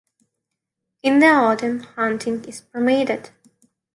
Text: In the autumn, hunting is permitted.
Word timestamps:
In 1.03 1.19
the 1.19 1.27
autumn, 1.27 1.81
hunting 1.81 2.43
is 2.45 2.61
permitted. 2.61 3.29